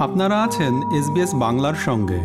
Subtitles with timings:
[0.00, 2.20] আপনারা আছেন এসবিএস বাংলার সঙ্গে।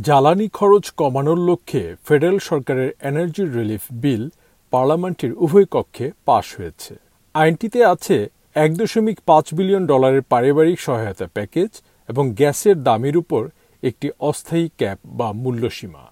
[0.00, 4.28] জ্বালানি খরচ কমানোর লক্ষ্যে ফেডারেল সরকারের এনার্জি রিলিফ বিল
[4.70, 6.94] পার্লামেন্টের উভয় কক্ষে পাশ হয়েছে।
[7.34, 13.48] আইনটিতে আছে এক দশমিক পাঁচ বিলিয়ন ডলারের পারিবারিক সহায়তা প্যাকেজ এবং গ্যাসের দামের উপর
[13.82, 16.04] একটি অস্থায়ী ক্যাপ বা মূল্যসীমা।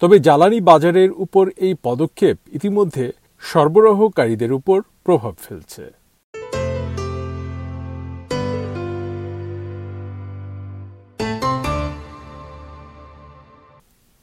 [0.00, 6.01] তবে জ্বালানি বাজারের উপর এই পদক্ষেপ ইতিমধ্যে সরবরাহকারীদের উপর প্রভাব ফেলছে।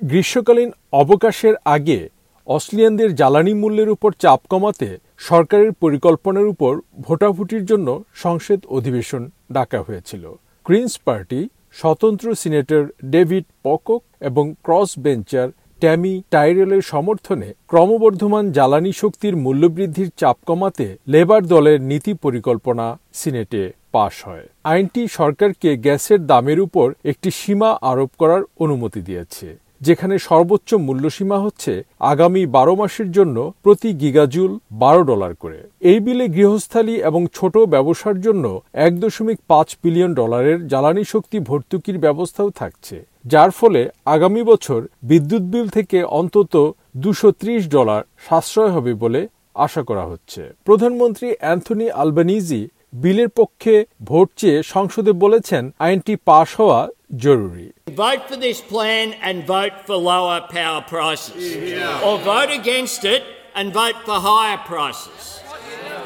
[0.09, 0.69] গ্রীষ্মকালীন
[1.01, 1.99] অবকাশের আগে
[2.47, 4.89] অস্ট্রেলিয়ানদের জ্বালানি মূল্যের উপর চাপ কমাতে
[5.29, 6.71] সরকারের পরিকল্পনার উপর
[7.05, 7.87] ভোটাভুটির জন্য
[8.23, 10.23] সংসদ অধিবেশন ডাকা হয়েছিল।
[10.65, 11.41] গ্রিনস পার্টি,
[11.79, 15.47] স্বতন্ত্র সিনেটর ডেভিড পকক এবং ক্রস বেঞ্চার
[15.81, 23.61] ট্যামি টাইরেলের সমর্থনে ক্রমবর্ধমান জ্বালানি শক্তির মূল্যবৃদ্ধির চাপ কমাতে লেবার দলের নীতি পরিকল্পনা সিনেটে
[23.95, 29.49] পাশ হয়। আইনটি সরকারকে গ্যাসের দামের উপর একটি সীমা আরোপ করার অনুমতি দিয়েছে।
[29.81, 31.73] যেখানে সর্বোচ্চ মূল্যসীমা হচ্ছে
[32.11, 34.51] আগামী বারো মাসের জন্য প্রতি গিগাজুল
[34.83, 35.59] বারো ডলার করে।
[35.91, 38.45] এই বিলে গৃহস্থালী এবং ছোট ব্যবসার জন্য
[38.85, 45.43] এক দশমিক পাঁচ বিলিয়ন ডলারের জ্বালানি শক্তি ভর্তুকির ব্যবস্থাও থাকছে, যার ফলে আগামী বছর বিদ্যুৎ
[45.53, 46.53] বিল থেকে অন্তত
[46.97, 47.29] দুশো
[47.75, 49.21] ডলার সাশ্রয় হবে বলে
[49.65, 52.61] আশা করা হচ্ছে। প্রধানমন্ত্রী অ্যান্থনি আলবানিজি
[52.93, 56.79] বিলের পক্ষে ভোট চেয়ে সংসদে বলেছেন, আইনটি পাশ হওয়া
[57.24, 57.68] জরুরি
[58.04, 61.42] Vote for this plan and vote for lower power prices.
[61.74, 62.06] Yeah.
[62.06, 63.22] Or vote against it
[63.56, 65.22] and vote for higher prices.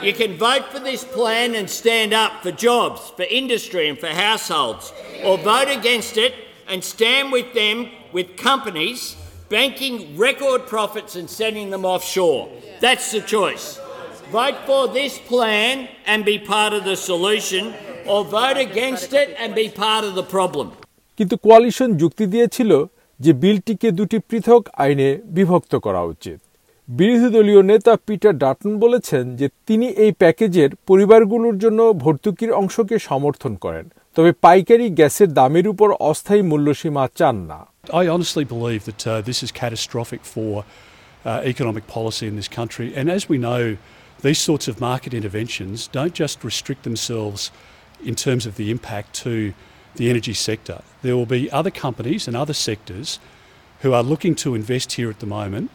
[0.03, 4.13] You can vote for this plan and stand up for jobs, for industry, and for
[4.27, 4.85] households.
[5.27, 6.33] Or vote against it
[6.71, 7.77] and stand with them,
[8.13, 9.17] with companies
[9.49, 12.51] banking record profits and sending them offshore.
[12.81, 13.81] That's the choice.
[14.31, 17.75] Vote for this plan and be part of the solution,
[18.07, 20.73] or vote against it and be part of the problem.
[21.20, 22.72] কিন্তু coalition যুক্তি দিয়েছিল
[23.20, 26.40] যে বিলটিকে দুটি পৃথক আইনে বিভক্ত করা উচিত
[26.90, 33.54] বিরোধী দলীয় নেতা পিটার ডাটন বলেছেন যে তিনি এই প্যাকেজের পরিবারগুলোর জন্য ভর্তুকির অংশকে সমর্থন
[33.56, 33.86] করেন
[34.18, 37.60] তবে পাইকারি গ্যাসের দামের উপর অস্থায়ী মূল্যসীমা চান না
[38.02, 40.52] I honestly believe that uh, this is catastrophic for
[41.26, 42.88] uh, economic policy in this country.
[42.98, 43.62] And as we know,
[44.24, 47.42] these sorts of market interventions don't just restrict themselves
[48.00, 49.34] in terms of the impact to
[49.96, 50.82] the energy sector.
[51.02, 53.20] There will be other companies and other sectors
[53.82, 55.70] who are looking to invest here at the moment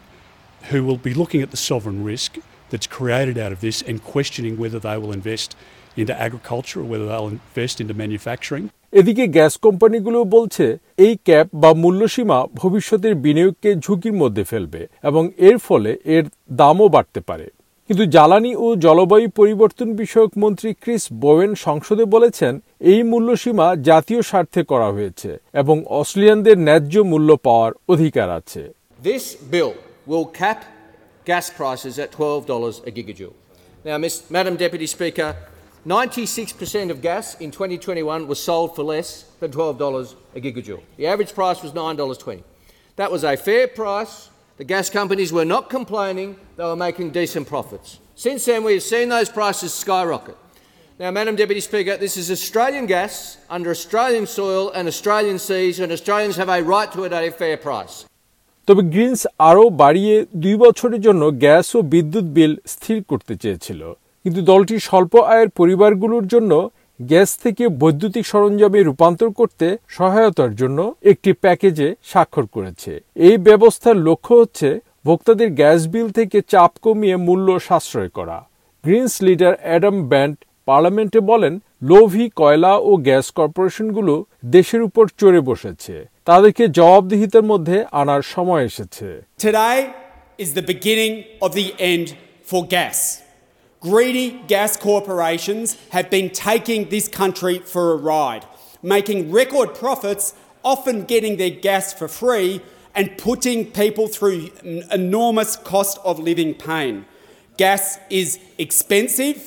[0.63, 2.37] who will be looking at the sovereign risk
[2.69, 5.55] that's created out of this and questioning whether they will invest
[5.97, 8.65] into agriculture or whether they'll invest into manufacturing.
[8.93, 10.65] এদিকে gas কোম্পানিগুলো বলছে
[10.97, 17.19] এই cap বা মূল্যসীমা ভবিষ্যতের বিনিয়োগকে ঝুঁকির মধ্যে ফেলবে এবং এর ফলে এর দামও বাড়তে
[17.29, 17.47] পারে
[17.89, 22.53] কিন্তু জ্বালানি ও জলবায়ু পরিবর্তন বিষয়ক মন্ত্রী ক্রিস বোয়েন সংসদে বলেছেন
[22.90, 25.30] এই মূল্যসীমা জাতীয় স্বার্থে করা হয়েছে
[25.60, 28.62] এবং অস্ট্রেলিয়ানদের ন্যায্য মূল্য পাওয়ার অধিকার আছে
[29.10, 29.72] This bill
[30.10, 30.58] will cap
[31.30, 33.36] gas prices at $12 a gigajoule.
[33.86, 34.14] Now, Ms.
[34.36, 35.30] Madam Deputy Speaker,
[35.86, 39.08] 96% of gas in 2021 was sold for less
[39.40, 40.82] than $12 a gigajoule.
[41.00, 42.42] The average price was $9.20.
[43.00, 44.14] That was a fair price
[44.56, 47.98] the gas companies were not complaining, they were making decent profits.
[48.14, 50.36] Since then, we have seen those prices skyrocket.
[50.99, 55.93] Now, Madam Deputy Speaker, this is Australian gas under Australian soil and Australian seas, and
[55.97, 57.95] Australians have a right to it at a fair price.
[58.67, 63.81] তবে Greens আরও বাড়িয়ে দুই বছরের জন্য gas ও বিদ্যুৎ বিল স্থির করতে চেয়েছিল।
[64.25, 66.51] কিন্তু দলটি স্বল্প আয়ের পরিবারগুলোর জন্য
[67.11, 69.67] গ্যাস থেকে বৈদ্যুতিক সরঞ্জামে রূপান্তর করতে
[69.97, 70.79] সহায়তার জন্য
[71.11, 72.91] একটি প্যাকেজে স্বাক্ষর করেছে।
[73.27, 74.69] এই ব্যবস্থার লক্ষ্য হচ্ছে
[75.07, 78.37] ভোক্তাদের গ্যাস বিল থেকে চাপ কমিয়ে মূল্য সাশ্রয় করা।
[78.83, 80.37] গ্রিনস লিডার অ্যাডাম ব্যান্ড
[80.68, 81.54] পার্লামেন্টে বলেন
[81.90, 84.14] লোভি কয়লা ও গ্যাস কর্পোরেশনগুলো
[84.56, 85.94] দেশের উপর চড়ে বসেছে
[86.28, 89.08] তাদেরকে জবাবদিহিতার মধ্যে আনার সময় এসেছে
[89.46, 89.78] Today
[90.44, 91.14] is the beginning
[91.46, 92.06] of the end
[92.50, 92.98] for gas.
[93.82, 98.44] Greedy gas corporations have been taking this country for a ride,
[98.94, 100.24] making record profits,
[100.64, 102.50] often getting their gas for free,
[102.94, 104.38] and putting people through
[104.90, 106.94] enormous cost of living pain.
[107.58, 109.38] Gas is expensive,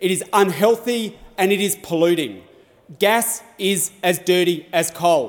[0.00, 1.02] It is unhealthy,
[1.38, 2.42] and it is polluting.
[3.00, 5.24] Gas is as dirty as coal.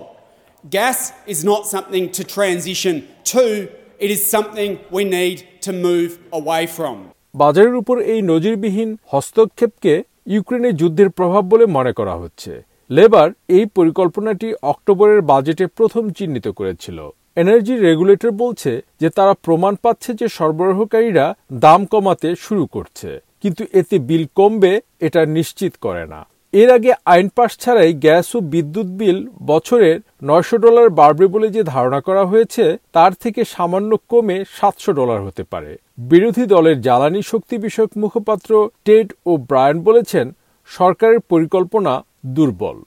[0.64, 3.70] Gas is not something to transition to,
[4.00, 6.96] it is something we need to move away from.
[7.36, 9.94] বাজারের উপর এই নজিরবিহীন হস্তক্ষেপকে
[10.28, 12.52] ইউক্রেনের যুদ্ধের প্রভাব বলে মনে করা হচ্ছে
[12.90, 16.98] লেবার এই পরিকল্পনাটি অক্টোবরের বাজেটে প্রথম চিহ্নিত করেছিল
[17.38, 21.26] এনার্জি রেগুলেটর বলছে যে তারা প্রমাণ পাচ্ছে যে সরবরাহকারীরা
[21.66, 23.10] দাম কমাতে শুরু করছে
[23.44, 24.74] কিন্তু এতে বিল কমবে
[25.08, 26.22] এটা নিশ্চিত করে না
[26.62, 29.20] এর আগে আইন পাশ ছাড়াই গ্যাস ও বিদ্যুৎ বিল
[29.52, 29.98] বছরের
[30.30, 32.66] নয়শো ডলার বাড়বে বলে যে ধারণা করা হয়েছে,
[32.96, 35.72] তার থেকে সামান্য কমে সাতশো ডলার হতে পারে
[36.12, 38.52] বিরোধী দলের জ্বালানি শক্তি বিষয়ক মুখপাত্র
[38.86, 40.26] টেড ও ব্রায়ান বলেছেন,
[40.70, 41.94] সরকারের পরিকল্পনা
[42.38, 42.78] দুর্বল.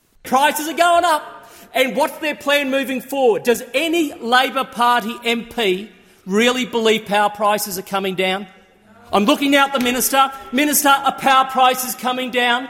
[1.81, 3.41] And what's their plan moving forward?
[3.51, 4.05] Does any
[4.35, 5.57] Labor Party MP
[6.27, 8.41] really believe power prices are coming down?
[9.13, 10.33] I'm looking out the Minister.
[10.53, 12.69] Minister, a power price is coming down?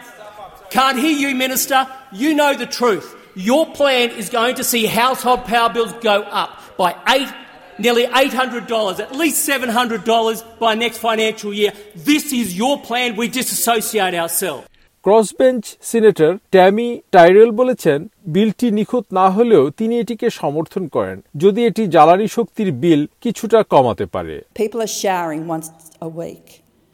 [0.71, 1.87] Can't hear you, Minister.
[2.11, 3.17] You know the truth.
[3.35, 7.33] Your plan is going to see household power bills go up by eight,
[7.79, 11.73] nearly $800, at least $700 by next financial year.
[11.95, 13.15] This is your plan.
[13.17, 14.67] We disassociate ourselves.
[15.07, 17.99] Crossbench senator Tammy Tyrrell বলেছেন
[18.35, 24.07] বিলটি নিখুঁত না হলেও তিনি এটিকে সমর্থন করেন যদি এটি জ্বালানি শক্তির বিল কিছুটা কমাতে
[24.15, 24.37] পারে
[24.85, 25.69] are showering once
[26.07, 26.09] a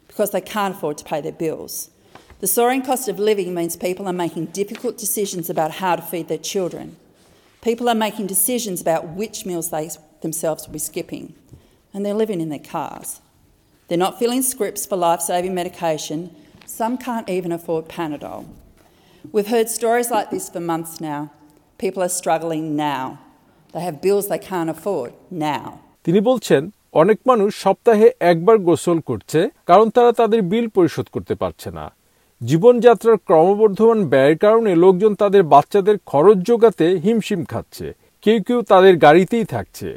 [0.09, 1.73] because they can't afford to their bills.
[2.43, 6.27] The soaring cost of living means people are making difficult decisions about how to feed
[6.31, 6.85] their children.
[7.67, 9.85] People are making decisions about which meals they
[10.25, 11.25] themselves will be skipping,
[11.91, 13.09] and they're living in their cars.
[13.87, 16.19] They're not filling scripts for life saving medication.
[16.77, 18.45] Some can't even afford Panadol.
[19.33, 21.31] We've heard stories like this for months now.
[21.79, 23.19] People are struggling now.
[23.73, 25.65] They have bills they can't afford now.
[26.05, 26.61] তিনি বলছেন,
[27.01, 29.39] অনেক মানুষ সপ্তাহে একবার গোসল করছে
[29.69, 31.85] কারণ তারা তাদের বিল পরিশোধ করতে পারছে না
[32.41, 37.87] জীবনযাত্রার ক্রমবর্ধমান ব্যয়ের কারণে লোকজন তাদের বাচ্চাদের খরচ জোগাতে হিমশিম খাচ্ছে
[38.23, 39.89] কেউ কেউ তাদের গাড়িতেই থাকছে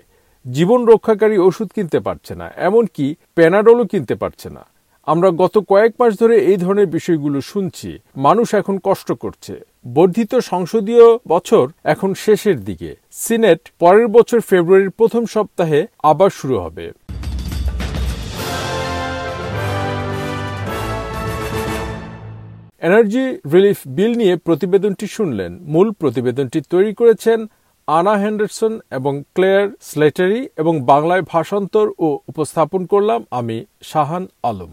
[0.45, 4.63] জীবন রক্ষাকারী ওষুধ কিনতে পারছে না, এমনকি প্যানাডলও কিনতে পারছে না
[5.07, 9.55] আমরা গত কয়েক মাস ধরে এই ধরনের বিষয়গুলো শুনছি। মানুষ এখন কষ্ট করছে।
[9.97, 12.91] বর্ধিত সংসদীয় বছর এখন শেষের দিকে।
[13.25, 16.85] সিনেট পরের বছর ফেব্রুয়ারির প্রথম সপ্তাহে আবার শুরু হবে।
[22.87, 27.39] এনার্জি রিলিফ বিল নিয়ে প্রতিবেদনটি শুনলেন। মূল প্রতিবেদনটি তৈরি করেছেন
[27.89, 33.57] আনা হ্যান্ডারসন এবং ক্লেয়ার স্লেটারি এবং বাংলায় ভাষান্তর ও উপস্থাপন করলাম আমি
[33.91, 34.73] শাহান আলম।